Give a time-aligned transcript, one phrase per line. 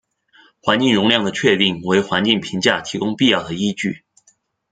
[0.63, 4.03] 环境容量的确定为环境评价提供必要的依据。